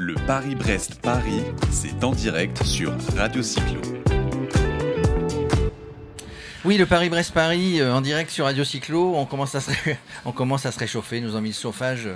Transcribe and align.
Le 0.00 0.14
Paris-Brest-Paris, 0.14 1.42
c'est 1.72 2.04
en 2.04 2.12
direct 2.12 2.62
sur 2.62 2.92
Radio 3.16 3.42
Cyclo. 3.42 3.80
Oui, 6.64 6.76
le 6.76 6.86
Paris-Brest-Paris 6.86 7.80
euh, 7.80 7.92
en 7.92 8.00
direct 8.00 8.30
sur 8.30 8.44
Radio 8.44 8.62
Cyclo. 8.62 9.16
On 9.16 9.26
commence 9.26 9.56
à 9.56 9.60
se, 9.60 9.72
on 10.24 10.30
commence 10.30 10.66
à 10.66 10.70
se 10.70 10.78
réchauffer. 10.78 11.20
Nous 11.20 11.34
ont 11.34 11.40
mis 11.40 11.48
le 11.48 11.54
chauffage. 11.54 12.08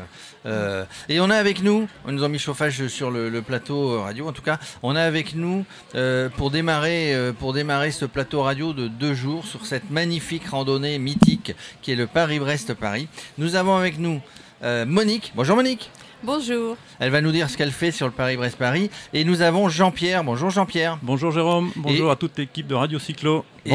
euh, 0.47 0.85
et 1.09 1.19
on 1.19 1.29
a 1.29 1.35
avec 1.35 1.61
nous, 1.65 1.89
on 2.05 2.13
nous 2.13 2.23
a 2.23 2.29
mis 2.29 2.35
le 2.35 2.41
chauffage 2.41 2.87
sur 2.87 3.11
le, 3.11 3.43
plateau 3.43 3.95
euh, 3.95 4.01
radio. 4.03 4.29
En 4.29 4.33
tout 4.33 4.43
cas, 4.43 4.61
on 4.85 4.95
a 4.95 5.03
avec 5.03 5.35
nous 5.35 5.65
euh, 5.97 6.29
pour 6.29 6.53
démarrer, 6.53 7.15
euh, 7.15 7.33
pour 7.33 7.53
démarrer 7.53 7.91
ce 7.91 8.05
plateau 8.05 8.43
radio 8.43 8.73
de 8.73 8.87
deux 8.87 9.15
jours 9.15 9.45
sur 9.45 9.67
cette 9.67 9.91
magnifique 9.91 10.47
randonnée 10.47 11.01
mythique 11.01 11.57
qui 11.81 11.91
est 11.91 11.97
le 11.97 12.07
Paris-Brest-Paris. 12.07 13.09
Nous 13.39 13.57
avons 13.57 13.75
avec 13.75 13.99
nous 13.99 14.21
euh, 14.63 14.85
Monique. 14.87 15.33
Bonjour 15.35 15.57
Monique. 15.57 15.91
Bonjour. 16.25 16.77
Elle 17.01 17.11
va 17.11 17.21
nous 17.21 17.33
dire 17.33 17.51
ce 17.51 17.57
qu'elle 17.57 17.73
fait 17.73 17.91
sur 17.91 18.07
le 18.07 18.13
Paris-Brest-Paris. 18.13 18.91
Et 19.13 19.25
nous 19.25 19.43
avons 19.43 19.69
Jean-Pierre. 19.69 20.23
Bonjour 20.23 20.51
Jean-Pierre. 20.51 20.99
Bonjour 21.03 21.33
Jérôme, 21.33 21.73
bonjour 21.75 22.09
Et- 22.11 22.13
à 22.13 22.15
toute 22.17 22.39
l'équipe 22.39 22.69
de 22.69 22.75
Radio 22.77 23.01
Cyclo. 23.01 23.45
Et, 23.67 23.73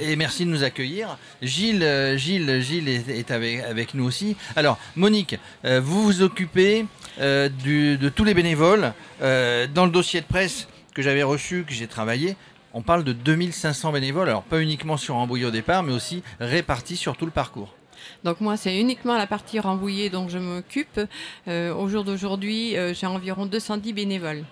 et- 0.00 0.10
et 0.12 0.16
merci 0.16 0.44
de 0.44 0.50
nous 0.50 0.64
accueillir. 0.64 1.16
Gilles, 1.42 1.84
euh, 1.84 2.16
Gilles, 2.16 2.60
Gilles 2.60 2.88
est, 2.88 3.08
est 3.08 3.30
avec, 3.30 3.60
avec 3.60 3.94
nous 3.94 4.02
aussi. 4.04 4.36
Alors, 4.56 4.78
Monique, 4.96 5.36
euh, 5.64 5.80
vous 5.80 6.02
vous 6.02 6.22
occupez 6.22 6.86
euh, 7.20 7.48
du- 7.48 7.96
de 7.98 8.08
tous 8.08 8.24
les 8.24 8.34
bénévoles. 8.34 8.92
Euh, 9.22 9.68
dans 9.72 9.84
le 9.84 9.92
dossier 9.92 10.20
de 10.20 10.26
presse 10.26 10.66
que 10.92 11.02
j'avais 11.02 11.22
reçu, 11.22 11.64
que 11.64 11.72
j'ai 11.72 11.86
travaillé, 11.86 12.34
on 12.74 12.82
parle 12.82 13.04
de 13.04 13.12
2500 13.12 13.92
bénévoles. 13.92 14.28
Alors, 14.28 14.42
pas 14.42 14.60
uniquement 14.60 14.96
sur 14.96 15.14
Rambouillet 15.14 15.44
au 15.44 15.50
départ, 15.52 15.84
mais 15.84 15.92
aussi 15.92 16.24
répartis 16.40 16.96
sur 16.96 17.16
tout 17.16 17.26
le 17.26 17.30
parcours. 17.30 17.75
Donc 18.24 18.40
moi, 18.40 18.56
c'est 18.56 18.78
uniquement 18.78 19.16
la 19.16 19.26
partie 19.26 19.58
Rambouillet 19.60 20.10
dont 20.10 20.28
je 20.28 20.38
m'occupe. 20.38 21.00
Euh, 21.48 21.72
au 21.74 21.88
jour 21.88 22.04
d'aujourd'hui, 22.04 22.76
euh, 22.76 22.94
j'ai 22.94 23.06
environ 23.06 23.46
210 23.46 23.92
bénévoles. 23.92 24.44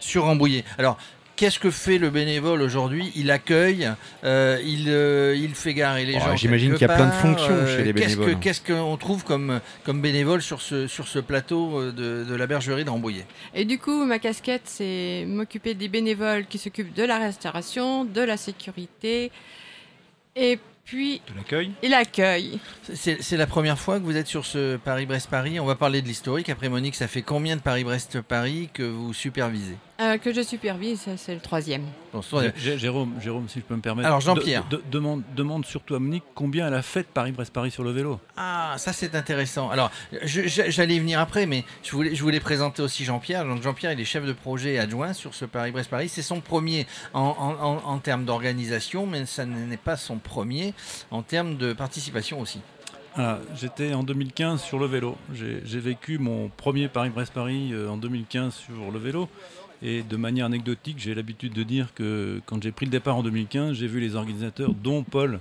Sur 0.00 0.24
Rambouillet. 0.24 0.64
Alors, 0.78 0.96
qu'est-ce 1.36 1.58
que 1.58 1.70
fait 1.70 1.98
le 1.98 2.10
bénévole 2.10 2.60
aujourd'hui? 2.62 3.10
Il 3.16 3.30
accueille, 3.30 3.90
euh, 4.24 4.58
il, 4.64 4.86
euh, 4.88 5.34
il 5.36 5.54
fait 5.54 5.74
garer 5.74 6.04
les 6.04 6.16
Oh, 6.16 6.20
gens. 6.24 6.36
j'imagine 6.36 6.72
qu'il 6.72 6.82
y 6.86 6.90
a 6.90 6.94
plein 6.94 7.06
de 7.06 7.10
part, 7.10 7.20
fonctions 7.20 7.66
chez 7.66 7.84
les 7.84 7.92
qu'est-ce 7.94 8.16
que- 8.16 8.20
bénévoles. 8.20 8.40
Qu'est-ce 8.40 8.60
qu'on 8.60 8.96
trouve 8.96 9.24
comme, 9.24 9.60
comme 9.84 10.00
bénévole 10.00 10.42
sur 10.42 10.60
ce, 10.60 10.86
sur 10.86 11.06
ce 11.08 11.18
plateau 11.20 11.90
de, 11.92 12.24
de 12.24 12.34
la 12.34 12.46
bergerie 12.46 12.84
de 12.84 12.90
Rambouillet? 12.90 13.26
Et 13.54 13.64
du 13.64 13.78
coup, 13.78 14.04
ma 14.04 14.18
casquette, 14.18 14.62
c'est 14.64 15.24
m'occuper 15.26 15.74
des 15.74 15.88
bénévoles 15.88 16.46
qui 16.46 16.58
s'occupent 16.58 16.94
de 16.94 17.04
la 17.04 17.18
restauration, 17.18 18.04
de 18.04 18.20
la 18.20 18.36
sécurité 18.36 19.30
et 20.36 20.58
puis 20.84 21.20
De 21.28 21.36
l'accueil. 21.36 21.72
et 21.82 21.88
l'accueil. 21.88 22.58
C'est 22.92 23.22
c'est 23.22 23.36
la 23.36 23.46
première 23.46 23.78
fois 23.78 23.98
que 23.98 24.04
vous 24.04 24.16
êtes 24.16 24.26
sur 24.26 24.44
ce 24.44 24.76
Paris-Brest-Paris. 24.76 25.60
On 25.60 25.64
va 25.66 25.74
parler 25.76 26.02
de 26.02 26.08
l'historique. 26.08 26.48
Après, 26.48 26.68
Monique, 26.68 26.94
ça 26.96 27.08
fait 27.08 27.22
combien 27.22 27.56
de 27.56 27.60
Paris-Brest-Paris 27.62 28.68
que 28.74 28.82
vous 28.82 29.12
supervisez? 29.14 29.76
Euh, 30.02 30.18
que 30.18 30.32
je 30.32 30.42
supervise, 30.42 31.06
c'est 31.16 31.34
le 31.34 31.40
troisième. 31.40 31.84
Bon, 32.12 32.22
Jérôme, 32.56 33.14
Jérôme, 33.20 33.48
si 33.48 33.60
je 33.60 33.64
peux 33.64 33.76
me 33.76 33.80
permettre. 33.80 34.06
Alors, 34.08 34.20
Jean-Pierre. 34.20 34.64
de- 34.68 34.78
de- 34.78 34.82
demande, 34.90 35.22
demande 35.36 35.64
surtout 35.64 35.94
à 35.94 35.98
Monique 36.00 36.24
combien 36.34 36.66
elle 36.66 36.74
a 36.74 36.82
fait 36.82 37.02
de 37.02 37.06
Paris-Brest-Paris 37.06 37.70
sur 37.70 37.84
le 37.84 37.92
vélo. 37.92 38.18
Ah, 38.36 38.74
ça 38.78 38.92
c'est 38.92 39.14
intéressant. 39.14 39.70
Alors, 39.70 39.90
j'allais 40.24 40.96
y 40.96 40.98
venir 40.98 41.20
après, 41.20 41.46
mais 41.46 41.64
je 41.84 41.92
voulais, 41.92 42.14
je 42.14 42.22
voulais 42.22 42.40
présenter 42.40 42.82
aussi 42.82 43.04
Jean-Pierre. 43.04 43.44
Donc 43.44 43.62
Jean-Pierre, 43.62 43.92
il 43.92 44.00
est 44.00 44.04
chef 44.04 44.24
de 44.26 44.32
projet 44.32 44.78
adjoint 44.78 45.12
sur 45.12 45.34
ce 45.34 45.44
Paris-Brest-Paris. 45.44 46.08
C'est 46.08 46.22
son 46.22 46.40
premier 46.40 46.86
en, 47.14 47.20
en- 47.20 47.64
en- 47.64 47.82
en 47.94 47.98
termes 47.98 48.24
d'organisation, 48.24 49.06
mais 49.06 49.24
ça 49.26 49.44
n'est 49.46 49.76
pas 49.76 49.96
son 49.96 50.16
premier 50.18 50.74
en 51.12 51.22
termes 51.22 51.56
de 51.56 51.72
participation 51.72 52.40
aussi. 52.40 52.60
Voilà, 53.14 53.40
J'étais 53.54 53.92
en 53.92 54.02
2015 54.02 54.62
sur 54.62 54.78
le 54.78 54.86
vélo. 54.86 55.16
J'ai 55.34 55.60
j'ai 55.64 55.80
vécu 55.80 56.18
mon 56.18 56.48
premier 56.48 56.88
Paris-Brest-Paris 56.88 57.70
euh, 57.72 57.88
en 57.90 57.98
2015 57.98 58.54
sur 58.54 58.90
le 58.90 58.98
vélo. 58.98 59.28
Et 59.82 60.02
de 60.02 60.16
manière 60.16 60.46
anecdotique, 60.46 60.98
j'ai 60.98 61.14
l'habitude 61.14 61.52
de 61.54 61.62
dire 61.64 61.92
que 61.94 62.40
quand 62.46 62.62
j'ai 62.62 62.70
pris 62.70 62.86
le 62.86 62.92
départ 62.92 63.16
en 63.16 63.22
2015, 63.22 63.74
j'ai 63.76 63.88
vu 63.88 63.98
les 64.00 64.14
organisateurs, 64.14 64.74
dont 64.74 65.02
Paul, 65.02 65.40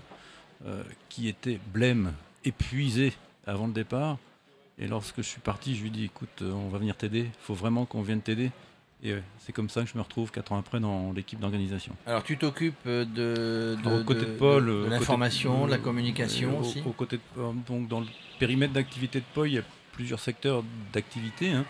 euh, 0.65 0.81
qui 1.09 1.27
était 1.27 1.59
blême, 1.73 2.13
épuisé 2.43 3.13
avant 3.45 3.67
le 3.67 3.73
départ. 3.73 4.17
Et 4.79 4.87
lorsque 4.87 5.17
je 5.17 5.27
suis 5.27 5.41
parti, 5.41 5.75
je 5.75 5.81
lui 5.81 5.87
ai 5.89 5.91
dit 5.91 6.05
écoute, 6.05 6.41
euh, 6.41 6.51
on 6.53 6.69
va 6.69 6.79
venir 6.79 6.95
t'aider, 6.95 7.19
il 7.25 7.43
faut 7.43 7.53
vraiment 7.53 7.85
qu'on 7.85 8.01
vienne 8.01 8.21
t'aider. 8.21 8.49
Et 9.03 9.13
ouais, 9.13 9.23
c'est 9.39 9.51
comme 9.51 9.69
ça 9.69 9.83
que 9.83 9.89
je 9.89 9.97
me 9.97 10.01
retrouve 10.01 10.31
quatre 10.31 10.51
ans 10.51 10.57
après 10.59 10.79
dans 10.79 11.11
l'équipe 11.11 11.39
d'organisation. 11.39 11.95
Alors, 12.07 12.23
tu 12.23 12.37
t'occupes 12.37 12.75
de, 12.85 13.03
de, 13.03 13.77
Alors, 13.85 14.03
Paul, 14.37 14.65
de, 14.65 14.87
l'information, 14.89 15.65
de 15.65 15.71
la 15.71 15.77
communication 15.79 16.57
euh, 16.57 16.61
aussi. 16.61 16.81
Aux 16.85 16.91
côtés 16.93 17.17
de- 17.17 17.41
donc 17.67 17.87
dans 17.87 17.99
le 17.99 18.07
périmètre 18.39 18.73
d'activité 18.73 19.19
de 19.19 19.25
Paul, 19.35 19.47
il 19.49 19.53
y 19.55 19.59
a 19.59 19.63
plusieurs 19.91 20.19
secteurs 20.19 20.63
d'activité. 20.93 21.51
hein. 21.51 21.65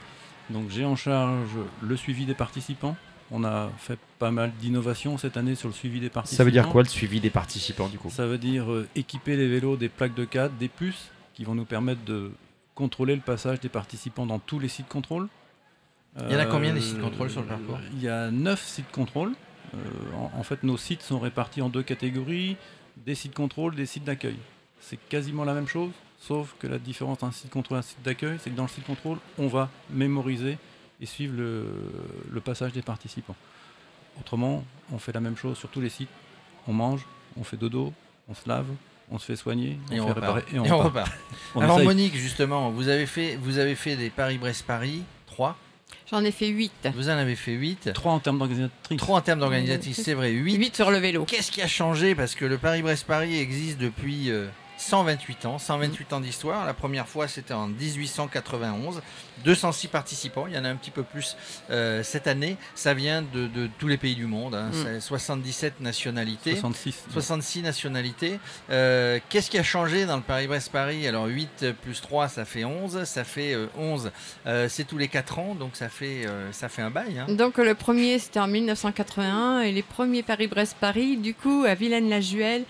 Donc 0.51 0.69
j'ai 0.69 0.85
en 0.85 0.95
charge 0.95 1.49
le 1.81 1.95
suivi 1.97 2.25
des 2.25 2.33
participants. 2.33 2.95
On 3.31 3.43
a 3.45 3.69
fait 3.77 3.97
pas 4.19 4.31
mal 4.31 4.51
d'innovations 4.59 5.17
cette 5.17 5.37
année 5.37 5.55
sur 5.55 5.69
le 5.69 5.73
suivi 5.73 5.99
des 6.01 6.09
participants. 6.09 6.37
Ça 6.37 6.43
veut 6.43 6.51
dire 6.51 6.67
quoi 6.67 6.83
le 6.83 6.89
suivi 6.89 7.19
des 7.21 7.29
participants 7.29 7.87
du 7.87 7.97
coup? 7.97 8.09
Ça 8.09 8.27
veut 8.27 8.37
dire 8.37 8.69
euh, 8.71 8.87
équiper 8.95 9.37
les 9.37 9.47
vélos 9.47 9.77
des 9.77 9.87
plaques 9.87 10.15
de 10.15 10.25
cadre, 10.25 10.53
des 10.59 10.67
puces, 10.67 11.09
qui 11.33 11.45
vont 11.45 11.55
nous 11.55 11.63
permettre 11.65 12.03
de 12.03 12.31
contrôler 12.75 13.15
le 13.15 13.21
passage 13.21 13.59
des 13.61 13.69
participants 13.69 14.25
dans 14.25 14.39
tous 14.39 14.59
les 14.59 14.67
sites 14.67 14.87
contrôle. 14.89 15.27
Il 16.27 16.33
y 16.33 16.35
en 16.35 16.39
a 16.39 16.45
combien, 16.45 16.73
des 16.73 16.79
Euh, 16.79 16.83
sites 16.83 16.99
contrôle 17.01 17.29
sur 17.29 17.39
le 17.41 17.47
parcours? 17.47 17.79
Il 17.93 18.01
y 18.03 18.09
a 18.09 18.29
9 18.31 18.61
sites 18.61 18.91
contrôle. 18.91 19.31
Euh, 19.73 19.77
en, 20.17 20.39
en 20.39 20.43
fait, 20.43 20.63
nos 20.63 20.75
sites 20.75 21.01
sont 21.01 21.19
répartis 21.19 21.61
en 21.61 21.69
deux 21.69 21.83
catégories, 21.83 22.57
des 23.05 23.15
sites 23.15 23.33
contrôle, 23.33 23.75
des 23.75 23.85
sites 23.85 24.03
d'accueil. 24.03 24.35
C'est 24.81 24.97
quasiment 25.07 25.45
la 25.45 25.53
même 25.53 25.67
chose, 25.69 25.91
sauf 26.25 26.53
que 26.59 26.67
la 26.67 26.77
différence 26.79 27.15
entre 27.17 27.25
un 27.25 27.31
site 27.31 27.49
contrôle 27.49 27.77
et 27.77 27.79
un 27.79 27.83
site 27.83 28.01
d'accueil, 28.03 28.37
c'est 28.41 28.49
que 28.51 28.55
dans 28.55 28.63
le 28.63 28.69
site 28.69 28.85
contrôle, 28.85 29.17
on 29.37 29.47
va 29.47 29.69
mémoriser 29.89 30.57
et 31.01 31.05
suivre 31.05 31.35
le, 31.35 31.65
le 32.31 32.39
passage 32.41 32.71
des 32.73 32.81
participants. 32.83 33.35
Autrement, 34.19 34.63
on 34.93 34.99
fait 34.99 35.11
la 35.13 35.19
même 35.21 35.35
chose 35.37 35.57
sur 35.57 35.69
tous 35.69 35.81
les 35.81 35.89
sites. 35.89 36.09
On 36.67 36.73
mange, 36.73 37.05
on 37.37 37.43
fait 37.43 37.57
dodo, 37.57 37.91
on 38.29 38.35
se 38.35 38.47
lave, 38.47 38.67
on 39.09 39.17
se 39.17 39.25
fait 39.25 39.35
soigner, 39.35 39.79
Et 39.91 39.99
on 39.99 40.07
fait 40.07 40.13
repart. 40.13 40.35
réparer 40.35 40.55
et 40.55 40.59
on, 40.59 40.65
Et 40.65 40.71
on 40.71 40.77
repart. 40.77 41.07
repart. 41.07 41.19
On 41.55 41.61
Alors, 41.61 41.77
essaye. 41.77 41.87
Monique, 41.87 42.15
justement, 42.15 42.69
vous 42.69 42.87
avez 42.87 43.05
fait, 43.07 43.35
vous 43.41 43.57
avez 43.57 43.75
fait 43.75 43.95
des 43.95 44.09
Paris-Brest-Paris, 44.09 45.03
3. 45.27 45.57
J'en 46.09 46.23
ai 46.23 46.31
fait 46.31 46.47
8. 46.47 46.89
Vous 46.95 47.09
en 47.09 47.13
avez 47.13 47.35
fait 47.35 47.53
8. 47.53 47.91
Trois 47.93 48.11
en 48.13 48.19
termes 48.19 48.37
d'organisatrice. 48.37 48.97
3 48.99 49.17
en 49.17 49.21
termes 49.21 49.39
d'organisatrice, 49.39 50.01
c'est 50.01 50.13
vrai. 50.13 50.31
8 50.31 50.55
8 50.55 50.75
sur 50.75 50.91
le 50.91 50.97
vélo. 50.97 51.25
Qu'est-ce 51.25 51.51
qui 51.51 51.61
a 51.61 51.67
changé? 51.67 52.15
Parce 52.15 52.35
que 52.35 52.45
le 52.45 52.57
Paris-Brest-Paris 52.57 53.37
existe 53.39 53.77
depuis 53.79 54.29
euh, 54.29 54.47
128 54.81 55.45
ans, 55.45 55.59
128 55.59 56.13
ans 56.13 56.19
d'histoire. 56.19 56.65
La 56.65 56.73
première 56.73 57.07
fois, 57.07 57.27
c'était 57.27 57.53
en 57.53 57.67
1891. 57.67 59.01
206 59.45 59.87
participants, 59.87 60.45
il 60.47 60.53
y 60.53 60.57
en 60.57 60.65
a 60.65 60.69
un 60.69 60.75
petit 60.75 60.91
peu 60.91 61.03
plus 61.03 61.35
euh, 61.69 62.03
cette 62.03 62.27
année. 62.27 62.57
Ça 62.75 62.93
vient 62.93 63.21
de, 63.21 63.47
de 63.47 63.69
tous 63.79 63.87
les 63.87 63.97
pays 63.97 64.15
du 64.15 64.25
monde, 64.25 64.53
hein. 64.55 64.69
Mm. 64.71 64.99
77 64.99 65.79
nationalités. 65.81 66.51
66. 66.55 67.05
66 67.11 67.61
nationalités. 67.63 68.39
Euh, 68.69 69.19
Qu'est-ce 69.29 69.49
qui 69.49 69.57
a 69.57 69.63
changé 69.63 70.05
dans 70.05 70.15
le 70.17 70.21
Paris-Brest-Paris? 70.21 71.07
Alors 71.07 71.25
8 71.25 71.71
plus 71.81 72.01
3, 72.01 72.27
ça 72.27 72.45
fait 72.45 72.65
11. 72.65 73.03
Ça 73.05 73.23
fait 73.23 73.53
euh, 73.53 73.67
11, 73.77 74.11
euh, 74.45 74.67
c'est 74.69 74.83
tous 74.83 74.97
les 74.97 75.07
4 75.07 75.39
ans, 75.39 75.55
donc 75.55 75.75
ça 75.75 75.89
fait, 75.89 76.25
euh, 76.27 76.51
ça 76.51 76.69
fait 76.69 76.81
un 76.81 76.89
bail. 76.91 77.19
hein. 77.19 77.33
Donc 77.33 77.57
le 77.57 77.73
premier 77.75 78.19
c'était 78.19 78.39
en 78.39 78.47
1981 78.47 79.61
et 79.61 79.71
les 79.71 79.83
premiers 79.83 80.23
Paris-Brest-Paris, 80.23 81.17
du 81.17 81.33
coup 81.33 81.63
à 81.67 81.73
Vilaine-la-Juelle, 81.75 82.63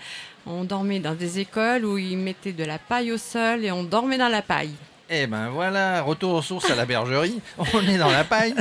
on 0.46 0.64
dormait 0.64 1.00
dans 1.00 1.14
des 1.14 1.38
écoles 1.38 1.84
où 1.84 1.98
ils 1.98 2.18
mettaient 2.18 2.52
de 2.52 2.64
la 2.64 2.78
paille 2.78 3.12
au 3.12 3.18
sol 3.18 3.64
et 3.64 3.70
on 3.70 3.84
dormait 3.84 4.18
dans 4.18 4.28
la 4.28 4.42
paille. 4.42 4.74
Eh 5.14 5.26
ben 5.26 5.50
voilà, 5.50 6.00
retour 6.00 6.32
aux 6.32 6.40
sources 6.40 6.70
à 6.70 6.74
la 6.74 6.86
bergerie. 6.86 7.38
On 7.74 7.86
est 7.86 7.98
dans 7.98 8.10
la 8.10 8.24
paille. 8.24 8.54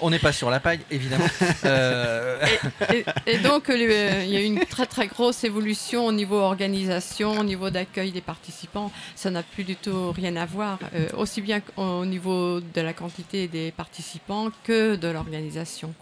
On 0.00 0.10
n'est 0.10 0.18
pas 0.18 0.32
sur 0.32 0.50
la 0.50 0.58
paille, 0.58 0.80
évidemment. 0.90 1.26
Euh, 1.64 2.44
Et, 2.92 3.04
et 3.26 3.38
donc 3.38 3.68
le- 3.68 4.24
il 4.24 4.30
y 4.30 4.36
a 4.36 4.40
eu 4.40 4.44
une 4.44 4.64
très 4.66 4.86
très 4.86 5.06
grosse 5.06 5.44
évolution 5.44 6.06
au 6.06 6.10
niveau 6.12 6.38
organisation, 6.40 7.38
au 7.38 7.44
niveau 7.44 7.70
d'accueil 7.70 8.10
des 8.10 8.20
participants. 8.20 8.90
Ça 9.14 9.30
n'a 9.30 9.44
plus 9.44 9.62
du 9.62 9.76
tout 9.76 10.10
rien 10.10 10.34
à 10.34 10.44
voir, 10.44 10.80
euh, 10.94 11.08
aussi 11.16 11.40
bien 11.40 11.60
au 11.76 12.04
niveau 12.04 12.58
de 12.60 12.80
la 12.80 12.92
quantité 12.94 13.46
des 13.46 13.70
participants 13.70 14.48
que 14.64 14.96
de 14.96 15.06
l'organisation. 15.08 15.94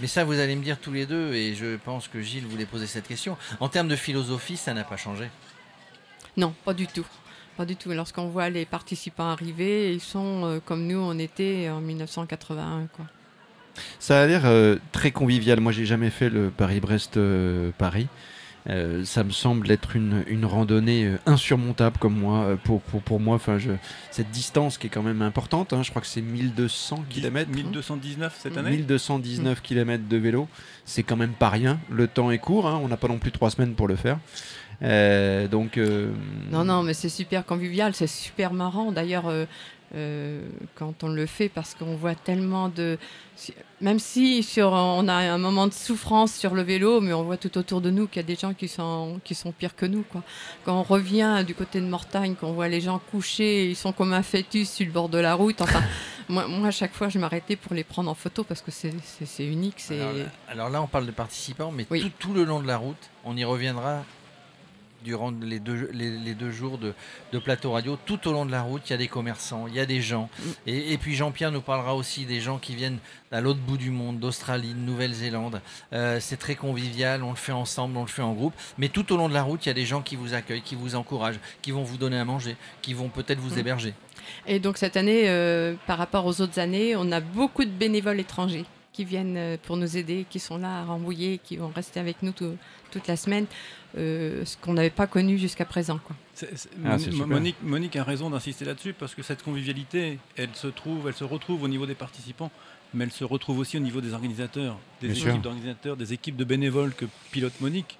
mais 0.00 0.06
ça, 0.06 0.24
vous 0.24 0.38
allez 0.40 0.56
me 0.56 0.64
dire 0.64 0.78
tous 0.80 0.92
les 0.92 1.04
deux, 1.04 1.34
et 1.34 1.54
je 1.54 1.76
pense 1.76 2.08
que 2.08 2.22
Gilles 2.22 2.46
voulait 2.46 2.64
poser 2.66 2.86
cette 2.86 3.06
question. 3.06 3.36
En 3.60 3.68
termes 3.68 3.88
de 3.88 3.96
philosophie, 3.96 4.56
ça 4.56 4.72
n'a 4.72 4.84
pas 4.84 4.96
changé? 4.96 5.28
Non, 6.38 6.54
pas 6.64 6.72
du 6.72 6.86
tout. 6.86 7.04
Pas 7.56 7.64
du 7.66 7.76
tout. 7.76 7.90
Lorsqu'on 7.90 8.28
voit 8.28 8.48
les 8.48 8.64
participants 8.64 9.28
arriver, 9.28 9.92
ils 9.92 10.00
sont 10.00 10.44
euh, 10.44 10.58
comme 10.64 10.86
nous 10.86 10.98
on 10.98 11.18
était 11.18 11.68
en 11.70 11.80
1981. 11.80 12.88
Quoi. 12.96 13.04
Ça 13.98 14.22
a 14.22 14.26
l'air 14.26 14.42
euh, 14.46 14.76
très 14.92 15.10
convivial. 15.10 15.60
Moi, 15.60 15.72
j'ai 15.72 15.84
jamais 15.84 16.10
fait 16.10 16.30
le 16.30 16.50
Paris-Brest-Paris. 16.50 18.08
Euh, 18.68 19.04
ça 19.04 19.24
me 19.24 19.30
semble 19.32 19.68
être 19.72 19.96
une, 19.96 20.22
une 20.28 20.44
randonnée 20.44 21.10
insurmontable 21.26 21.98
comme 21.98 22.16
moi, 22.16 22.56
pour, 22.62 22.80
pour, 22.80 23.02
pour 23.02 23.18
moi. 23.18 23.34
Enfin, 23.34 23.58
je, 23.58 23.72
cette 24.12 24.30
distance 24.30 24.78
qui 24.78 24.86
est 24.86 24.90
quand 24.90 25.02
même 25.02 25.20
importante. 25.20 25.72
hein, 25.72 25.82
je 25.82 25.90
crois 25.90 26.00
que 26.00 26.06
c'est 26.08 26.20
1200 26.22 27.04
km. 27.10 27.50
1219 27.50 28.38
cette 28.40 28.56
année? 28.56 28.70
1219 28.70 29.60
km 29.62 30.04
de 30.08 30.16
vélo, 30.16 30.48
c'est 30.84 31.02
quand 31.02 31.16
même 31.16 31.32
pas 31.32 31.48
rien. 31.48 31.80
Le 31.90 32.06
temps 32.06 32.30
est 32.30 32.38
court, 32.38 32.68
hein, 32.68 32.80
on 32.82 32.88
n'a 32.88 32.96
pas 32.96 33.08
non 33.08 33.18
plus 33.18 33.32
trois 33.32 33.50
semaines 33.50 33.74
pour 33.74 33.88
le 33.88 33.96
faire. 33.96 34.18
Euh, 34.82 35.48
donc, 35.48 35.78
euh, 35.78 36.10
Non, 36.50 36.64
non, 36.64 36.82
mais 36.82 36.94
c'est 36.94 37.08
super 37.08 37.46
convivial, 37.46 37.94
c'est 37.94 38.06
super 38.06 38.52
marrant. 38.52 38.90
D'ailleurs, 38.92 39.24
euh, 39.94 40.40
quand 40.74 41.04
on 41.04 41.08
le 41.08 41.26
fait 41.26 41.48
parce 41.48 41.74
qu'on 41.74 41.96
voit 41.96 42.14
tellement 42.14 42.68
de. 42.68 42.98
Même 43.80 43.98
si 43.98 44.42
sur, 44.42 44.72
on 44.72 45.06
a 45.08 45.14
un 45.14 45.38
moment 45.38 45.66
de 45.66 45.72
souffrance 45.72 46.32
sur 46.32 46.54
le 46.54 46.62
vélo, 46.62 47.00
mais 47.00 47.12
on 47.12 47.22
voit 47.22 47.36
tout 47.36 47.58
autour 47.58 47.80
de 47.80 47.90
nous 47.90 48.06
qu'il 48.06 48.16
y 48.16 48.24
a 48.24 48.26
des 48.26 48.36
gens 48.36 48.54
qui 48.54 48.68
sont, 48.68 49.20
qui 49.24 49.34
sont 49.34 49.52
pires 49.52 49.76
que 49.76 49.86
nous. 49.86 50.02
Quoi. 50.02 50.22
Quand 50.64 50.78
on 50.78 50.82
revient 50.82 51.44
du 51.46 51.54
côté 51.54 51.80
de 51.80 51.86
Mortagne, 51.86 52.34
qu'on 52.34 52.52
voit 52.52 52.68
les 52.68 52.80
gens 52.80 53.00
couchés, 53.10 53.68
ils 53.68 53.76
sont 53.76 53.92
comme 53.92 54.12
un 54.12 54.22
fœtus 54.22 54.70
sur 54.70 54.86
le 54.86 54.92
bord 54.92 55.08
de 55.08 55.18
la 55.18 55.34
route. 55.34 55.60
Enfin, 55.60 55.82
moi, 56.28 56.46
moi, 56.48 56.68
à 56.68 56.70
chaque 56.72 56.94
fois, 56.94 57.08
je 57.08 57.18
m'arrêtais 57.18 57.56
pour 57.56 57.74
les 57.74 57.84
prendre 57.84 58.10
en 58.10 58.14
photo 58.14 58.44
parce 58.44 58.62
que 58.62 58.70
c'est 58.70 59.46
unique. 59.46 59.82
Alors, 59.90 60.12
alors, 60.48 60.70
là, 60.70 60.82
on 60.82 60.86
parle 60.86 61.06
de 61.06 61.12
participants, 61.12 61.70
mais 61.70 61.84
tout, 61.84 62.10
tout 62.18 62.32
le 62.32 62.44
long 62.44 62.60
de 62.60 62.66
la 62.66 62.78
route, 62.78 63.10
on 63.24 63.36
y 63.36 63.44
reviendra 63.44 64.04
durant 65.02 65.30
les 65.30 65.58
deux, 65.58 65.88
les, 65.92 66.34
deux 66.34 66.50
jours 66.50 66.78
de, 66.78 66.94
plateau 67.38 67.72
radio. 67.72 67.98
Tout 68.04 68.28
au 68.28 68.32
long 68.32 68.46
de 68.46 68.50
la 68.50 68.62
route, 68.62 68.82
il 68.86 68.90
y 68.90 68.94
a 68.94 68.98
des 68.98 69.08
commerçants, 69.08 69.66
il 69.66 69.74
y 69.74 69.80
a 69.80 69.86
des 69.86 70.00
gens. 70.00 70.28
Mm. 70.38 70.50
Et, 70.66 70.98
puis 70.98 71.14
Jean-Pierre 71.14 71.52
nous 71.52 71.60
parlera 71.60 71.94
aussi 71.94 72.24
des 72.24 72.40
gens 72.40 72.58
qui 72.58 72.74
viennent 72.74 72.98
à 73.30 73.40
l'autre 73.40 73.60
bout 73.60 73.76
du 73.76 73.90
monde, 73.90 74.18
d'Australie, 74.18 74.74
de 74.74 74.78
Nouvelle-Zélande. 74.78 75.60
Euh, 75.92 76.18
c'est 76.20 76.36
très 76.36 76.54
convivial, 76.54 77.22
on 77.22 77.30
le 77.30 77.36
fait 77.36 77.52
ensemble, 77.52 77.96
on 77.96 78.02
le 78.02 78.08
fait 78.08 78.22
en 78.22 78.32
groupe. 78.32 78.54
Mais 78.78 78.88
tout 78.88 79.12
au 79.12 79.16
long 79.16 79.28
de 79.28 79.34
la 79.34 79.42
route, 79.42 79.64
il 79.66 79.68
y 79.68 79.72
a 79.72 79.74
des 79.74 79.86
gens 79.86 80.02
qui 80.02 80.16
vous 80.16 80.34
accueillent, 80.34 80.62
qui 80.62 80.74
vous 80.74 80.94
encouragent, 80.94 81.40
qui 81.62 81.70
vont 81.70 81.82
vous 81.82 81.96
donner 81.96 82.18
à 82.18 82.24
manger, 82.24 82.56
qui 82.82 82.94
vont 82.94 83.08
peut-être 83.08 83.38
vous 83.38 83.56
mm. 83.56 83.58
héberger. 83.58 83.94
Et 84.46 84.58
donc 84.58 84.78
cette 84.78 84.96
année, 84.96 85.28
euh, 85.28 85.74
par 85.86 85.98
rapport 85.98 86.26
aux 86.26 86.40
autres 86.40 86.58
années, 86.58 86.94
on 86.96 87.10
a 87.12 87.20
beaucoup 87.20 87.64
de 87.64 87.70
bénévoles 87.70 88.20
étrangers 88.20 88.64
qui 88.92 89.04
viennent 89.04 89.36
euh, 89.36 89.56
pour 89.62 89.76
nous 89.76 89.96
aider, 89.96 90.26
qui 90.28 90.38
sont 90.38 90.58
là 90.58 90.80
à 90.80 90.84
Rambouillet, 90.84 91.40
qui 91.42 91.56
vont 91.56 91.72
rester 91.74 91.98
avec 91.98 92.22
nous 92.22 92.32
toute 92.32 93.06
la 93.06 93.16
semaine, 93.16 93.46
euh, 93.96 94.44
ce 94.44 94.56
qu'on 94.56 94.74
n'avait 94.74 94.90
pas 94.90 95.06
connu 95.06 95.38
jusqu'à 95.38 95.64
présent. 95.64 95.98
Quoi. 95.98 96.16
Ah, 96.84 96.96
Monique, 97.26 97.56
Monique, 97.62 97.96
a 97.96 98.04
raison 98.04 98.30
d'insister 98.30 98.64
là-dessus 98.64 98.92
parce 98.92 99.14
que 99.14 99.22
cette 99.22 99.42
convivialité, 99.42 100.18
elle 100.36 100.54
se 100.54 100.66
trouve, 100.66 101.08
elle 101.08 101.14
se 101.14 101.24
retrouve 101.24 101.62
au 101.62 101.68
niveau 101.68 101.86
des 101.86 101.94
participants, 101.94 102.50
mais 102.94 103.04
elle 103.04 103.12
se 103.12 103.24
retrouve 103.24 103.58
aussi 103.58 103.76
au 103.76 103.80
niveau 103.80 104.00
des 104.00 104.12
organisateurs, 104.12 104.78
des 105.00 105.10
équipes 105.18 105.42
d'organisateurs, 105.42 105.96
des 105.96 106.12
équipes 106.12 106.36
de 106.36 106.44
bénévoles 106.44 106.94
que 106.94 107.06
pilote 107.30 107.58
Monique. 107.60 107.98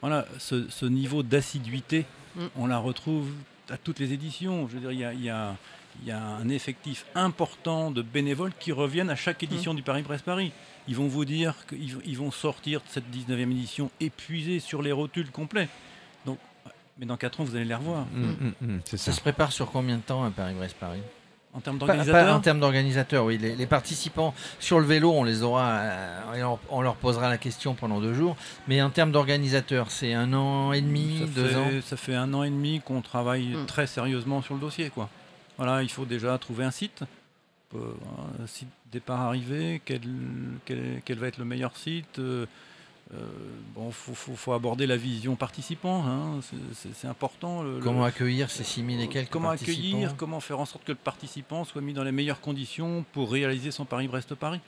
Voilà, 0.00 0.26
ce, 0.38 0.84
niveau 0.86 1.22
d'assiduité, 1.22 2.06
mm. 2.34 2.46
on 2.56 2.66
la 2.66 2.78
retrouve 2.78 3.30
à 3.70 3.76
toutes 3.76 4.00
les 4.00 4.12
éditions. 4.12 4.66
Je 4.66 4.74
veux 4.74 4.80
dire, 4.80 5.12
il 5.12 5.22
y 5.22 5.30
a 5.30 5.56
il 6.00 6.08
y 6.08 6.10
a 6.10 6.20
un 6.20 6.48
effectif 6.48 7.06
important 7.14 7.90
de 7.90 8.02
bénévoles 8.02 8.52
qui 8.58 8.72
reviennent 8.72 9.10
à 9.10 9.16
chaque 9.16 9.42
édition 9.42 9.72
mmh. 9.72 9.76
du 9.76 9.82
Paris-Brest-Paris. 9.82 10.52
Ils 10.88 10.96
vont 10.96 11.06
vous 11.06 11.24
dire 11.24 11.54
qu'ils 11.68 12.18
vont 12.18 12.30
sortir 12.30 12.80
de 12.80 12.86
cette 12.88 13.08
19e 13.10 13.50
édition 13.50 13.90
épuisés 14.00 14.58
sur 14.58 14.82
les 14.82 14.92
rotules 14.92 15.30
complets. 15.30 15.68
Donc, 16.26 16.38
mais 16.98 17.06
dans 17.06 17.16
4 17.16 17.40
ans, 17.40 17.44
vous 17.44 17.56
allez 17.56 17.64
les 17.64 17.74
revoir. 17.74 18.06
Mmh, 18.12 18.52
mmh, 18.60 18.78
ça. 18.84 19.12
se 19.12 19.20
prépare 19.20 19.52
sur 19.52 19.70
combien 19.70 19.96
de 19.96 20.02
temps 20.02 20.24
un 20.24 20.30
Paris-Brest-Paris? 20.30 21.00
En 21.54 21.60
termes 21.60 21.78
d'organisateurs? 21.78 22.34
En 22.34 22.40
termes 22.40 22.60
d'organisateurs, 22.60 23.24
oui. 23.26 23.38
Les, 23.38 23.66
participants 23.66 24.34
sur 24.58 24.80
le 24.80 24.86
vélo, 24.86 25.12
on 25.12 25.22
les 25.22 25.42
aura, 25.42 25.70
euh, 25.70 26.56
on 26.70 26.80
leur 26.80 26.96
posera 26.96 27.28
la 27.28 27.36
question 27.36 27.74
pendant 27.74 28.00
deux 28.00 28.14
jours. 28.14 28.36
Mais 28.68 28.80
en 28.80 28.88
termes 28.88 29.12
d'organisateurs, 29.12 29.90
c'est 29.90 30.14
un 30.14 30.32
an 30.32 30.72
et 30.72 30.80
demi, 30.80 31.26
deux 31.34 31.56
ans? 31.56 31.68
Ça 31.84 31.98
fait 31.98 32.14
un 32.14 32.32
an 32.32 32.42
et 32.42 32.50
demi 32.50 32.80
qu'on 32.80 33.02
travaille 33.02 33.54
très 33.66 33.86
sérieusement 33.86 34.40
sur 34.40 34.54
le 34.54 34.60
dossier, 34.60 34.88
quoi. 34.88 35.10
Voilà, 35.56 35.82
il 35.82 35.90
faut 35.90 36.04
déjà 36.04 36.36
trouver 36.38 36.64
un 36.64 36.70
site. 36.70 37.04
Euh, 37.74 37.94
un 38.42 38.46
site 38.46 38.68
départ 38.90 39.20
arrivé, 39.20 39.80
quel, 39.84 40.02
quel, 40.66 41.18
va 41.18 41.28
être 41.28 41.38
le 41.38 41.46
meilleur 41.46 41.74
site 41.76 42.18
euh, 42.18 42.44
euh, 43.14 43.18
bon, 43.74 43.90
faut, 43.90 44.14
faut, 44.14 44.52
aborder 44.52 44.86
la 44.86 44.98
vision 44.98 45.36
participant, 45.36 46.04
hein, 46.06 46.40
c'est 46.94 47.08
important. 47.08 47.64
comment 47.82 48.04
accueillir 48.04 48.50
ces 48.50 48.64
6000 48.64 49.00
et 49.00 49.08
quelques 49.08 49.30
Comment 49.30 49.50
accueillir, 49.50 50.16
comment 50.16 50.40
faire 50.40 50.60
en 50.60 50.66
sorte 50.66 50.84
que 50.84 50.92
le 50.92 50.98
participant 50.98 51.64
soit 51.64 51.82
mis 51.82 51.92
dans 51.92 52.04
les 52.04 52.12
meilleures 52.12 52.40
conditions 52.40 53.04
pour 53.12 53.30
réaliser 53.32 53.70
son 53.70 53.84
Paris-Brest-Paris. 53.84 54.60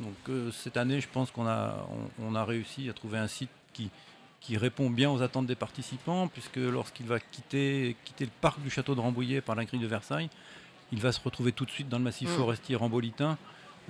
Donc 0.00 0.52
cette 0.52 0.76
année, 0.76 1.00
je 1.00 1.08
pense 1.08 1.30
qu'on 1.30 1.46
a, 1.46 1.86
on, 2.20 2.34
a 2.34 2.44
réussi 2.44 2.88
à 2.88 2.92
trouver 2.92 3.18
un 3.18 3.28
site 3.28 3.50
qui, 3.72 3.90
qui 4.40 4.56
répond 4.56 4.90
bien 4.90 5.10
aux 5.10 5.22
attentes 5.22 5.46
des 5.46 5.54
participants, 5.54 6.28
puisque 6.28 6.56
lorsqu'il 6.56 7.06
va 7.06 7.20
quitter, 7.20 7.96
quitter 8.04 8.24
le 8.24 8.30
parc 8.40 8.60
du 8.60 8.70
château 8.70 8.94
de 8.94 9.00
Rambouillet 9.00 9.40
par 9.40 9.54
la 9.54 9.64
grille 9.64 9.80
de 9.80 9.86
Versailles, 9.86 10.30
il 10.92 11.00
va 11.00 11.12
se 11.12 11.20
retrouver 11.20 11.52
tout 11.52 11.64
de 11.64 11.70
suite 11.70 11.88
dans 11.88 11.98
le 11.98 12.04
massif 12.04 12.28
mm. 12.30 12.36
forestier 12.36 12.76
rambolitain 12.76 13.38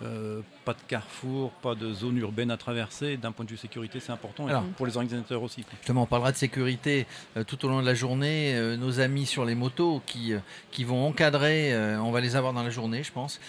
euh, 0.03 0.41
pas 0.65 0.73
de 0.73 0.79
carrefour, 0.89 1.51
pas 1.51 1.75
de 1.75 1.93
zone 1.93 2.17
urbaine 2.17 2.51
à 2.51 2.57
traverser. 2.57 3.19
D'un 3.19 3.33
point 3.33 3.45
de 3.45 3.51
vue 3.51 3.59
sécurité, 3.59 4.01
c'est 4.01 4.13
important 4.13 4.49
et 4.49 4.53
pour 4.77 4.87
les 4.87 4.97
organisateurs 4.97 5.43
aussi. 5.43 5.65
Justement, 5.79 6.05
on 6.05 6.07
parlera 6.07 6.33
de 6.33 6.39
sécurité 6.39 7.07
euh, 7.37 7.45
tout 7.45 7.67
au 7.67 7.69
long 7.69 7.81
de 7.81 7.87
la 7.87 7.95
journée. 7.95 8.55
Euh, 8.55 8.79
nos 8.79 9.01
amis 9.01 9.27
sur 9.27 9.45
les 9.45 9.55
motos 9.55 10.01
qui, 10.07 10.33
qui 10.71 10.85
vont 10.85 11.07
encadrer, 11.07 11.75
on 11.99 12.11
va 12.11 12.21
les 12.21 12.35
avoir 12.37 12.53
dans 12.53 12.63
la 12.63 12.71
journée, 12.71 13.03
je 13.03 13.13
pense, 13.13 13.41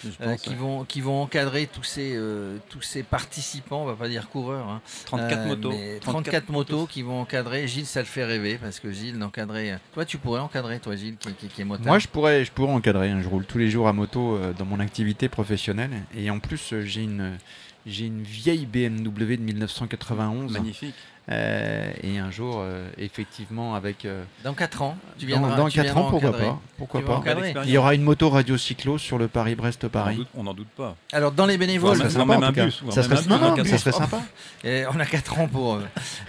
qui, 0.42 0.54
vont, 0.54 0.84
qui 0.84 1.00
vont 1.00 1.22
encadrer 1.22 1.66
tous 1.66 1.84
ces, 1.84 2.18
tous 2.68 2.82
ces 2.82 3.02
participants, 3.02 3.82
on 3.82 3.86
va 3.86 3.94
pas 3.94 4.08
dire 4.08 4.28
coureurs. 4.28 4.80
34 5.06 5.38
hein. 5.38 5.46
motos. 5.46 5.72
34, 6.00 6.48
motos 6.50 6.86
qui 6.86 7.02
vont 7.02 7.20
encadrer. 7.20 7.66
Gilles, 7.66 7.86
ça 7.86 8.00
le 8.00 8.06
fait 8.06 8.24
rêver 8.24 8.58
parce 8.60 8.80
que 8.80 8.92
Gilles 8.92 9.18
d'encadrer. 9.18 9.76
Toi, 9.94 10.04
tu 10.04 10.18
pourrais 10.18 10.40
encadrer, 10.40 10.80
toi, 10.80 10.96
Gilles, 10.96 11.16
qui, 11.16 11.32
qui, 11.32 11.62
est 11.62 11.64
moteur. 11.64 11.86
Moi, 11.86 11.98
je 11.98 12.08
pourrais, 12.08 12.44
je 12.44 12.52
pourrais 12.52 12.72
encadrer. 12.72 13.10
Hein. 13.10 13.20
Je 13.22 13.28
roule 13.28 13.46
tous 13.46 13.58
les 13.58 13.70
jours 13.70 13.88
à 13.88 13.92
moto 13.92 14.38
dans 14.58 14.66
mon 14.66 14.80
activité 14.80 15.28
professionnelle 15.28 15.90
et 16.14 16.30
en 16.30 16.40
plus, 16.42 16.72
euh, 16.72 16.82
j'ai 16.84 17.02
une, 17.02 17.38
j'ai 17.86 18.06
une 18.06 18.22
vieille 18.22 18.66
BMW 18.66 19.36
de 19.36 19.42
1991. 19.42 20.52
Magnifique. 20.52 20.94
Euh, 21.30 21.92
et 22.02 22.18
un 22.18 22.30
jour, 22.32 22.58
euh, 22.58 22.88
effectivement, 22.98 23.76
avec. 23.76 24.04
Euh, 24.04 24.24
dans 24.42 24.54
4 24.54 24.82
ans, 24.82 24.96
tu 25.18 25.26
viendras. 25.26 25.50
Dans, 25.50 25.64
dans 25.64 25.68
4 25.68 25.96
ans, 25.96 26.10
pourquoi 26.10 26.32
pas, 26.32 26.60
pourquoi 26.78 27.04
pas. 27.04 27.22
Il 27.64 27.70
y 27.70 27.78
aura 27.78 27.94
une 27.94 28.02
moto 28.02 28.28
radio 28.28 28.56
cyclo 28.56 28.98
sur 28.98 29.18
le 29.18 29.28
Paris-Brest-Paris. 29.28 30.26
On 30.34 30.42
n'en 30.42 30.54
doute, 30.54 30.68
pas. 30.76 30.96
Alors, 31.12 31.30
dans 31.30 31.46
les 31.46 31.58
bénévoles. 31.58 31.96
Ça 31.96 32.10
serait 32.10 32.20
sympa. 32.20 32.46
Un 32.46 32.52
bus, 32.52 32.82
ça 32.90 33.02
serait, 33.04 33.14
non, 33.28 33.64
ça 33.64 33.78
serait 33.78 33.92
sympa. 33.92 34.20
Et 34.64 34.84
on 34.92 34.98
a 34.98 35.06
4 35.06 35.38
ans 35.38 35.48
pour. 35.48 35.78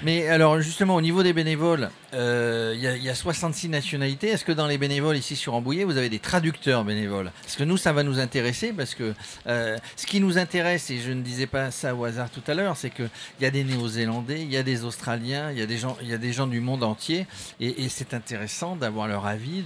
Mais 0.04 0.28
alors, 0.28 0.62
justement, 0.62 0.96
au 0.96 1.02
niveau 1.02 1.24
des 1.24 1.34
bénévoles, 1.34 1.90
il 2.14 2.80
y, 2.80 3.04
y, 3.04 3.10
a 3.10 3.16
66 3.16 3.70
nationalités. 3.70 4.28
Est-ce 4.28 4.46
que 4.46 4.52
dans 4.52 4.68
les 4.68 4.78
bénévoles 4.78 5.18
ici 5.18 5.36
sur 5.36 5.56
Ambouillet, 5.56 5.86
vous 5.86 5.98
avez 5.98 6.10
des 6.10 6.20
traducteurs 6.20 6.84
bénévoles? 6.84 7.32
Parce 7.42 7.56
que 7.56 7.64
nous, 7.64 7.78
ça 7.78 7.94
va 7.94 8.04
nous 8.04 8.20
intéresser. 8.20 8.74
Parce 8.74 8.94
que 8.94 9.16
ce 9.46 10.06
qui 10.06 10.20
nous 10.20 10.38
intéresse, 10.38 10.92
et 10.92 11.00
je 11.00 11.12
ne 11.12 11.24
disais 11.24 11.48
pas 11.48 11.72
ça 11.72 11.96
au 11.96 12.06
hasard 12.06 12.30
tout 12.30 12.44
à 12.46 12.54
l'heure, 12.54 12.78
c'est 12.78 12.92
qu'il 12.92 13.10
y 13.42 13.46
a 13.46 13.52
des 13.52 13.64
Néo-Zélandais, 13.64 14.42
il 14.42 14.52
y 14.52 14.58
a 14.58 14.64
des 14.64 14.83
Australiens, 14.84 15.52
il 15.52 15.58
y 15.58 15.62
a 15.62 15.66
des 15.66 15.78
gens, 15.78 15.98
il 16.02 16.08
y 16.10 16.14
a 16.14 16.18
des 16.18 16.34
gens 16.34 16.48
du 16.48 16.60
monde 16.60 16.84
entier, 16.84 17.26
et, 17.60 17.90
c'est 17.90 18.14
intéressant 18.14 18.76
d'avoir 18.76 19.08
leur 19.08 19.26
avis, 19.26 19.64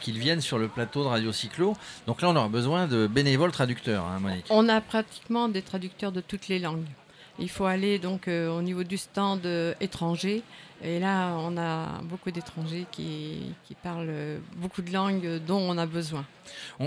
qu'ils 0.00 0.18
viennent 0.18 0.40
sur 0.40 0.58
le 0.58 0.68
plateau 0.68 1.02
de 1.02 1.08
Radio 1.08 1.32
Cyclo. 1.32 1.74
Donc 2.06 2.22
là, 2.22 2.28
on 2.30 2.36
aura 2.36 2.48
besoin 2.48 2.86
de 2.86 3.06
bénévoles 3.06 3.52
traducteurs, 3.52 4.04
hein, 4.04 4.18
Monique. 4.20 4.46
On 4.50 4.68
a 4.68 4.80
pratiquement 4.80 5.48
des 5.48 5.62
traducteurs 5.62 6.12
de 6.12 6.20
toutes 6.20 6.48
les 6.48 6.58
langues. 6.58 6.86
Il 7.38 7.48
faut 7.48 7.64
aller 7.64 7.98
donc 7.98 8.28
euh, 8.28 8.50
au 8.50 8.60
niveau 8.60 8.84
du 8.84 8.98
stand 8.98 9.46
euh, 9.46 9.72
étranger 9.80 10.42
et 10.82 10.98
là, 10.98 11.34
on 11.38 11.56
a 11.56 12.00
beaucoup 12.02 12.30
d'étrangers 12.30 12.86
qui, 12.90 13.54
parlent 13.82 14.40
beaucoup 14.56 14.82
de 14.82 14.92
langues 14.92 15.40
dont 15.46 15.58
on 15.58 15.78
a 15.78 15.86
besoin. 15.86 16.24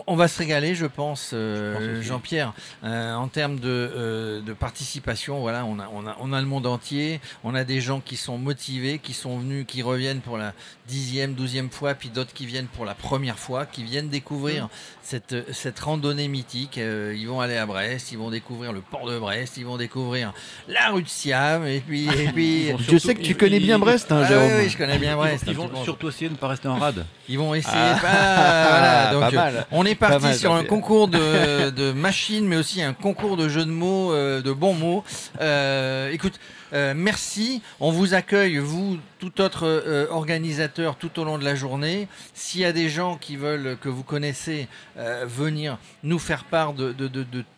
On, 0.08 0.16
va 0.16 0.28
se 0.28 0.40
régaler, 0.40 0.74
je 0.76 0.86
pense, 0.86 1.32
euh, 1.34 2.02
Jean-Pierre, 2.02 2.54
euh, 2.84 3.14
en 3.14 3.28
termes 3.28 3.60
euh, 3.64 4.42
de, 4.42 4.54
participation. 4.54 5.40
Voilà, 5.40 5.66
on 5.66 5.80
a, 5.80 5.88
on, 5.94 6.08
a, 6.08 6.18
on 6.20 6.34
a 6.34 6.42
le 6.42 6.48
monde 6.48 6.66
entier, 6.66 7.22
on 7.44 7.54
a 7.54 7.64
des 7.64 7.80
gens 7.80 8.00
qui 8.00 8.18
sont 8.18 8.38
motivés, 8.38 9.00
qui 9.00 9.14
sont 9.14 9.38
venus, 9.38 9.66
qui 9.68 9.82
reviennent 9.84 10.22
pour 10.22 10.38
la 10.38 10.54
dixième, 10.88 11.34
douzième 11.34 11.70
fois, 11.70 11.94
puis 11.94 12.10
d'autres 12.10 12.34
qui 12.34 12.46
viennent 12.46 12.68
pour 12.68 12.86
la 12.86 12.96
première 12.96 13.38
fois, 13.38 13.66
qui 13.66 13.84
viennent 13.84 14.10
découvrir 14.10 14.66
mmh. 14.66 14.70
cette, 15.04 15.54
cette 15.54 15.80
randonnée 15.80 16.28
mythique. 16.28 16.78
ils 16.78 17.26
vont 17.28 17.40
aller 17.40 17.58
à 17.58 17.66
Brest, 17.66 18.12
ils 18.12 18.18
vont 18.18 18.32
découvrir 18.32 18.74
le 18.74 18.82
port 18.82 19.08
de 19.08 19.20
Brest, 19.20 19.58
ils 19.58 19.66
vont 19.66 19.78
découvrir 19.78 20.34
la 20.68 20.90
rue 20.90 21.04
de 21.04 21.10
Siam, 21.10 21.68
et 21.68 21.82
puis... 21.82 22.08
Et 22.08 22.32
puis 22.32 22.72
je 22.80 22.98
sais 22.98 23.16
que 23.16 23.22
tu 23.22 23.36
connais 23.36 23.60
bien 23.60 23.80
Brest, 23.84 24.12
hein, 24.12 24.24
ah, 24.24 24.34
oui, 24.60 24.70
je 24.70 24.78
connais 24.78 24.98
bien 24.98 25.16
Brest. 25.16 25.44
Ils 25.48 25.56
vont, 25.56 25.70
surtout 25.84 26.10
essayer 26.10 26.28
de 26.28 26.34
ne 26.34 26.38
pas 26.38 26.48
rester 26.48 26.68
en 26.68 26.76
rade. 26.76 27.06
Ils 27.30 27.38
vont 27.38 27.54
essayer. 27.54 27.76
Ah, 27.78 29.10
voilà, 29.12 29.30
donc, 29.30 29.34
euh, 29.34 29.62
on 29.72 29.86
est 29.86 29.96
parti 29.96 30.36
sur 30.36 30.54
un 30.54 30.64
concours 30.64 31.08
de, 31.08 31.70
de 31.76 31.92
machines, 31.92 32.48
mais 32.48 32.56
aussi 32.56 32.82
un 32.82 32.94
concours 32.94 33.38
de 33.38 33.50
jeux 33.50 33.66
de 33.66 33.72
mots, 33.72 34.14
euh, 34.14 34.42
de 34.42 34.52
bons 34.52 34.74
mots. 34.74 35.04
Euh, 35.42 36.12
écoute, 36.12 36.40
euh, 36.74 36.94
merci. 36.96 37.62
On 37.80 37.92
vous 37.92 38.14
accueille, 38.14 38.58
vous, 38.58 38.98
tout 39.24 39.42
autre 39.42 39.66
euh, 39.66 40.08
organisateur, 40.10 40.98
tout 40.98 41.18
au 41.18 41.24
long 41.24 41.38
de 41.38 41.46
la 41.46 41.56
journée. 41.56 42.10
S'il 42.34 42.60
y 42.60 42.66
a 42.66 42.74
des 42.74 42.90
gens 42.90 43.16
qui 43.16 43.38
veulent, 43.38 43.78
que 43.80 43.88
vous 43.88 44.04
connaissez, 44.04 44.68
euh, 44.98 45.26
venir 45.26 45.78
nous 46.04 46.20
faire 46.20 46.44
part 46.44 46.74
de, 46.74 46.94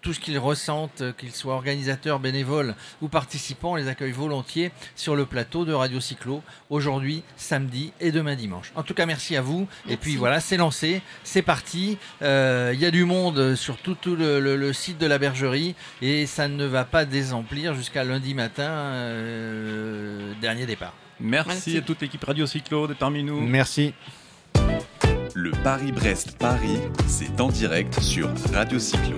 tout 0.02 0.14
ce 0.14 0.20
qu'ils 0.20 0.38
ressentent, 0.38 1.04
qu'ils 1.18 1.32
soient 1.32 1.56
organisateurs, 1.56 2.20
bénévoles 2.20 2.76
ou 3.02 3.08
participants, 3.08 3.72
on 3.72 3.76
les 3.76 3.88
accueille 3.88 4.12
volontiers 4.12 4.72
sur 4.96 5.16
le 5.16 5.26
plateau 5.26 5.66
de 5.66 5.74
Radio 5.74 6.00
Cyclo, 6.00 6.44
aujourd'hui, 6.70 7.24
samedi 7.36 7.94
et 8.00 8.12
demain 8.12 8.36
dimanche. 8.36 8.72
En 8.76 8.84
tout 8.84 8.94
cas, 8.94 9.08
merci 9.08 9.36
à 9.36 9.42
vous. 9.42 9.68
Et 9.90 9.98
puis 9.98 10.18
voilà, 10.18 10.40
c'est 10.40 10.58
lancé, 10.58 11.02
c'est 11.24 11.42
parti. 11.42 11.98
Il 12.22 12.80
y 12.80 12.86
a 12.86 12.92
du 12.92 13.06
monde 13.06 13.56
sur 13.56 13.78
tout, 13.78 13.98
le, 14.06 14.74
site 14.74 15.00
de 15.00 15.08
la 15.08 15.18
bergerie 15.18 15.74
et 16.02 16.28
ça 16.28 16.48
ne 16.48 16.66
va 16.66 16.86
pas 16.86 17.06
désemplir 17.06 17.74
jusqu'à 17.74 18.04
lundi 18.04 18.36
matin 18.36 18.70
euh, 18.70 20.34
dernier 20.42 20.66
départ. 20.66 20.94
Merci, 21.20 21.78
à 21.78 21.82
toute 21.82 22.02
l'équipe 22.02 22.24
Radio 22.24 22.46
Cyclo 22.46 22.88
d'être 22.88 23.00
parmi 23.00 23.24
nous. 23.24 23.40
Merci. 23.42 23.94
Le 25.34 25.52
Paris-Brest-Paris, 25.64 26.80
c'est 27.08 27.42
en 27.42 27.50
direct 27.50 28.00
sur 28.00 28.30
Radio 28.54 28.80
Cyclo. 28.80 29.18